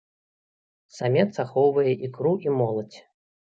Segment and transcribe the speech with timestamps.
[0.97, 2.99] Самец ахоўвае ікру і моладзь.